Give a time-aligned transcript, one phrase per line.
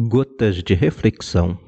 [0.00, 1.58] Gotas de reflexão.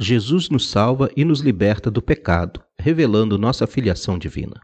[0.00, 4.58] Jesus nos salva e nos liberta do pecado, revelando nossa filiação divina.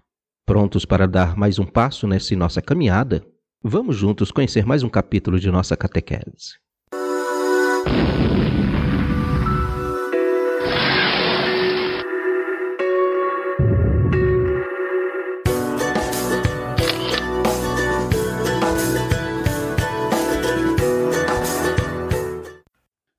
[0.46, 3.22] Prontos para dar mais um passo nessa nossa caminhada?
[3.62, 6.54] Vamos juntos conhecer mais um capítulo de nossa catequese.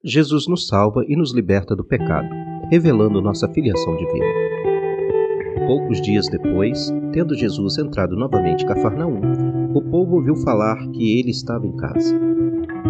[0.04, 2.28] Jesus nos salva e nos liberta do pecado,
[2.72, 4.26] revelando nossa filiação divina.
[5.68, 9.22] Poucos dias depois, tendo Jesus entrado novamente em Cafarnaum,
[9.76, 12.20] o povo ouviu falar que ele estava em casa.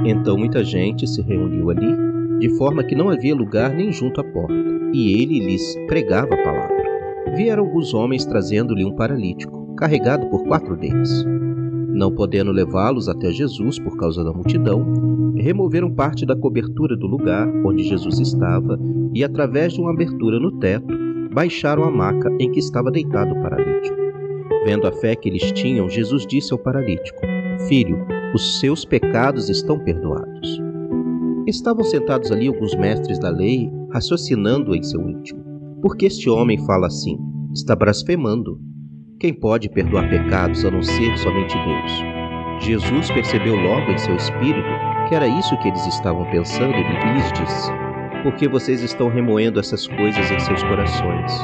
[0.06, 4.24] Então muita gente se reuniu ali, de forma que não havia lugar nem junto à
[4.24, 4.54] porta,
[4.94, 7.36] e ele lhes pregava a palavra.
[7.36, 11.26] Vieram alguns homens trazendo-lhe um paralítico, carregado por quatro deles.
[11.94, 17.48] Não podendo levá-los até Jesus por causa da multidão, removeram parte da cobertura do lugar
[17.66, 18.80] onde Jesus estava
[19.14, 20.94] e, através de uma abertura no teto,
[21.34, 23.98] baixaram a maca em que estava deitado o paralítico.
[24.64, 27.20] Vendo a fé que eles tinham, Jesus disse ao paralítico:
[27.68, 27.98] Filho,
[28.34, 30.62] os seus pecados estão perdoados.
[31.48, 35.44] Estavam sentados ali alguns mestres da lei, raciocinando em seu íntimo.
[35.82, 37.18] Por que este homem fala assim?
[37.54, 38.62] Está blasfemando.
[39.22, 41.92] Quem pode perdoar pecados a não ser somente Deus?
[42.58, 44.68] Jesus percebeu logo em seu espírito
[45.08, 47.72] que era isso que eles estavam pensando e lhes disse:
[48.24, 51.40] Por que vocês estão remoendo essas coisas em seus corações?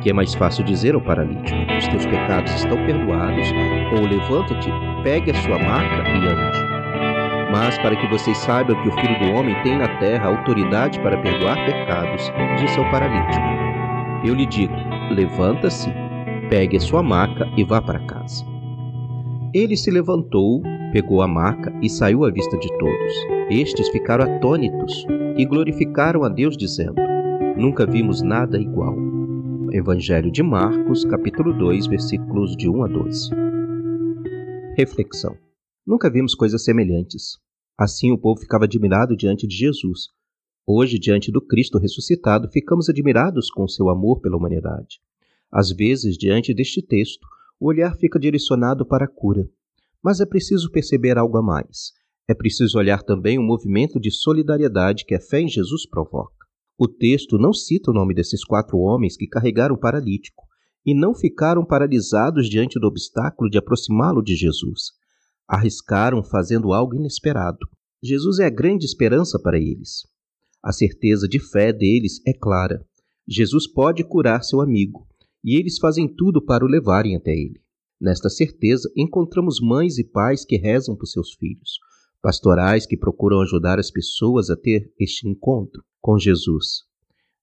[0.00, 3.46] Que é mais fácil dizer ao paralítico: Os teus pecados estão perdoados,
[3.92, 4.70] ou levanta-te,
[5.02, 6.58] pegue a sua maca e ande.
[7.52, 11.18] Mas para que vocês saibam que o Filho do Homem tem na terra autoridade para
[11.18, 13.44] perdoar pecados, disse ao paralítico:
[14.24, 14.74] Eu lhe digo:
[15.10, 15.92] levanta-se
[16.52, 18.44] pegue a sua maca e vá para casa.
[19.54, 20.60] Ele se levantou,
[20.92, 23.14] pegou a maca e saiu à vista de todos.
[23.48, 25.06] Estes ficaram atônitos
[25.38, 26.96] e glorificaram a Deus, dizendo:
[27.56, 28.94] Nunca vimos nada igual.
[29.72, 33.30] Evangelho de Marcos, capítulo 2, versículos de 1 a 12.
[34.76, 35.34] Reflexão.
[35.86, 37.38] Nunca vimos coisas semelhantes.
[37.78, 40.10] Assim o povo ficava admirado diante de Jesus.
[40.66, 45.00] Hoje, diante do Cristo ressuscitado, ficamos admirados com seu amor pela humanidade.
[45.52, 47.26] Às vezes, diante deste texto,
[47.60, 49.46] o olhar fica direcionado para a cura.
[50.02, 51.92] Mas é preciso perceber algo a mais.
[52.26, 56.46] É preciso olhar também o movimento de solidariedade que a fé em Jesus provoca.
[56.78, 60.42] O texto não cita o nome desses quatro homens que carregaram o paralítico
[60.86, 64.92] e não ficaram paralisados diante do obstáculo de aproximá-lo de Jesus.
[65.46, 67.58] Arriscaram fazendo algo inesperado.
[68.02, 70.06] Jesus é a grande esperança para eles.
[70.62, 72.84] A certeza de fé deles é clara.
[73.28, 75.06] Jesus pode curar seu amigo
[75.44, 77.60] e eles fazem tudo para o levarem até ele.
[78.00, 81.78] Nesta certeza, encontramos mães e pais que rezam por seus filhos,
[82.20, 86.84] pastorais que procuram ajudar as pessoas a ter este encontro com Jesus,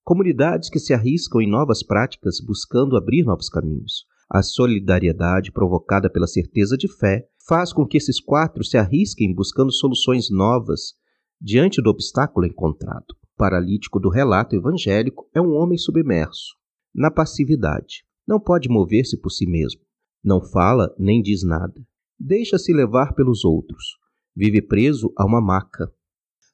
[0.04, 4.06] comunidades que se arriscam em novas práticas buscando abrir novos caminhos.
[4.30, 9.72] A solidariedade provocada pela certeza de fé faz com que esses quatro se arrisquem buscando
[9.72, 10.94] soluções novas
[11.42, 13.12] diante do obstáculo encontrado.
[13.24, 16.59] O paralítico do relato evangélico é um homem submerso,
[16.94, 18.04] na passividade.
[18.28, 19.82] Não pode mover-se por si mesmo.
[20.24, 21.86] Não fala nem diz nada.
[22.20, 23.98] Deixa-se levar pelos outros.
[24.36, 25.92] Vive preso a uma maca,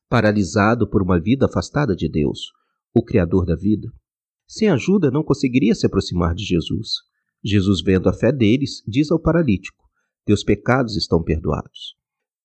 [0.09, 2.51] paralisado por uma vida afastada de Deus,
[2.94, 3.91] o Criador da vida.
[4.47, 6.90] Sem ajuda, não conseguiria se aproximar de Jesus.
[7.44, 9.84] Jesus, vendo a fé deles, diz ao paralítico:
[10.25, 11.95] Teus pecados estão perdoados.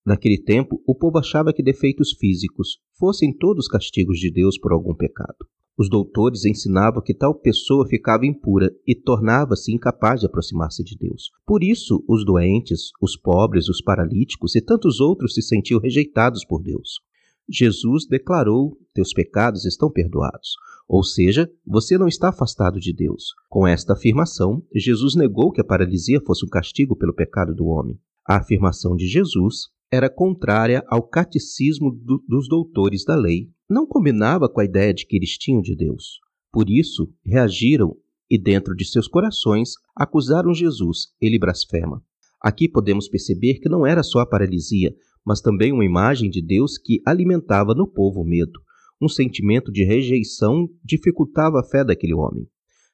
[0.05, 4.95] Naquele tempo, o povo achava que defeitos físicos fossem todos castigos de Deus por algum
[4.95, 5.47] pecado.
[5.79, 11.31] Os doutores ensinavam que tal pessoa ficava impura e tornava-se incapaz de aproximar-se de Deus.
[11.47, 16.63] Por isso, os doentes, os pobres, os paralíticos e tantos outros se sentiam rejeitados por
[16.63, 17.01] Deus.
[17.49, 20.55] Jesus declarou: Teus pecados estão perdoados.
[20.87, 23.33] Ou seja, você não está afastado de Deus.
[23.49, 27.99] Com esta afirmação, Jesus negou que a paralisia fosse um castigo pelo pecado do homem.
[28.27, 34.49] A afirmação de Jesus era contrária ao catecismo do, dos doutores da lei não combinava
[34.49, 36.19] com a ideia de que eles tinham de Deus.
[36.53, 37.97] Por isso, reagiram
[38.29, 42.03] e, dentro de seus corações, acusaram Jesus, ele blasfema.
[42.43, 44.93] Aqui podemos perceber que não era só a paralisia,
[45.25, 48.59] mas também uma imagem de Deus que alimentava no povo o medo.
[49.01, 52.49] Um sentimento de rejeição dificultava a fé daquele homem.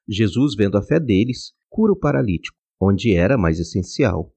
[0.08, 4.32] Jesus, vendo a fé deles, cura o paralítico, onde era mais essencial.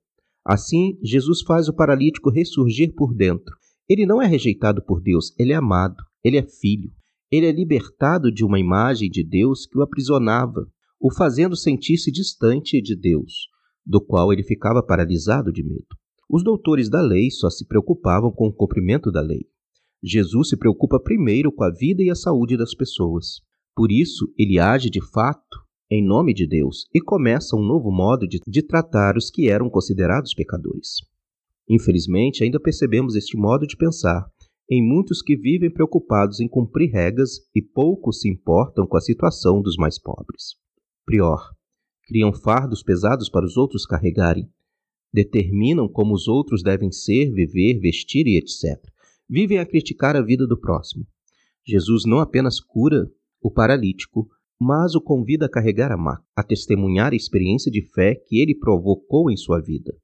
[0.46, 3.56] Assim, Jesus faz o paralítico ressurgir por dentro.
[3.88, 6.04] Ele não é rejeitado por Deus, ele é amado.
[6.24, 6.92] Ele é filho.
[7.32, 10.68] Ele é libertado de uma imagem de Deus que o aprisionava,
[11.00, 13.48] o fazendo sentir-se distante de Deus,
[13.86, 15.88] do qual ele ficava paralisado de medo.
[16.30, 19.46] Os doutores da lei só se preocupavam com o cumprimento da lei.
[20.04, 23.42] Jesus se preocupa primeiro com a vida e a saúde das pessoas.
[23.76, 25.58] Por isso, ele age de fato
[25.90, 29.70] em nome de Deus e começa um novo modo de, de tratar os que eram
[29.70, 30.98] considerados pecadores.
[31.68, 34.26] Infelizmente, ainda percebemos este modo de pensar
[34.70, 39.62] em muitos que vivem preocupados em cumprir regras e poucos se importam com a situação
[39.62, 40.56] dos mais pobres.
[41.06, 41.42] Prior,
[42.06, 44.48] criam fardos pesados para os outros carregarem,
[45.12, 48.80] determinam como os outros devem ser, viver, vestir e etc.
[49.28, 51.06] Vivem a criticar a vida do próximo.
[51.66, 53.10] Jesus não apenas cura
[53.42, 54.28] o paralítico,
[54.60, 58.54] mas o convida a carregar a má, a testemunhar a experiência de fé que ele
[58.54, 59.96] provocou em sua vida.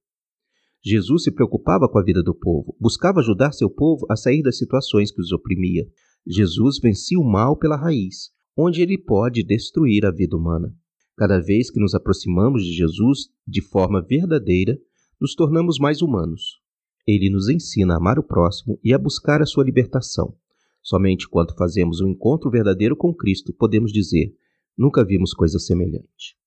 [0.86, 4.60] Jesus se preocupava com a vida do povo, buscava ajudar seu povo a sair das
[4.60, 5.84] situações que os oprimia.
[6.28, 10.72] Jesus vencia o mal pela raiz, onde ele pode destruir a vida humana.
[11.18, 14.78] Cada vez que nos aproximamos de Jesus de forma verdadeira,
[15.20, 16.60] nos tornamos mais humanos.
[17.08, 20.36] Ele nos ensina a amar o próximo e a buscar a sua libertação.
[20.84, 24.36] Somente quando fazemos um encontro verdadeiro com Cristo podemos dizer:
[24.78, 26.38] Nunca vimos coisa semelhante.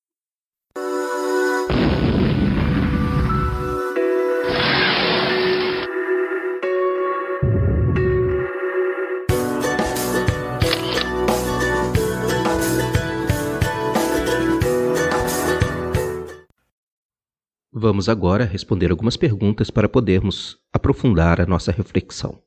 [17.80, 22.42] Vamos agora responder algumas perguntas para podermos aprofundar a nossa reflexão.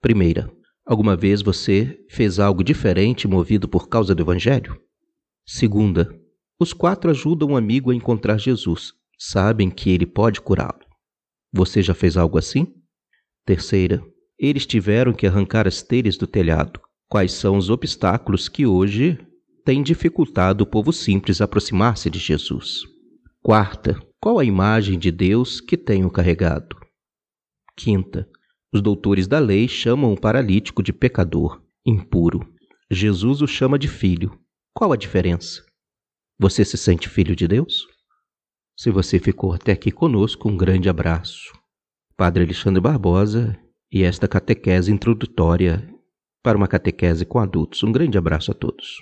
[0.00, 0.50] Primeira,
[0.86, 4.80] alguma vez você fez algo diferente movido por causa do Evangelho?
[5.46, 6.08] Segunda,
[6.58, 8.94] os quatro ajudam um amigo a encontrar Jesus.
[9.18, 10.80] Sabem que ele pode curá-lo.
[11.52, 12.66] Você já fez algo assim?
[13.44, 14.02] Terceira,
[14.38, 16.80] eles tiveram que arrancar as telhas do telhado.
[17.06, 19.18] Quais são os obstáculos que hoje
[19.62, 22.98] têm dificultado o povo simples a aproximar-se de Jesus?
[23.42, 26.76] Quarta, qual a imagem de Deus que tenho carregado?
[27.74, 28.28] Quinta,
[28.70, 32.46] os doutores da lei chamam o paralítico de pecador, impuro.
[32.90, 34.38] Jesus o chama de filho.
[34.74, 35.64] Qual a diferença?
[36.38, 37.86] Você se sente filho de Deus?
[38.78, 41.50] Se você ficou até aqui conosco, um grande abraço.
[42.18, 43.58] Padre Alexandre Barbosa
[43.90, 45.88] e esta catequese introdutória
[46.42, 47.82] para uma catequese com adultos.
[47.82, 48.98] Um grande abraço a todos.